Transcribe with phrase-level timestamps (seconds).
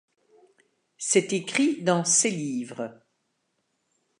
[0.97, 3.03] C'est écrit dans ses livres.